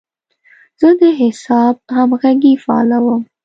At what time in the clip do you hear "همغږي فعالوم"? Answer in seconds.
1.95-3.21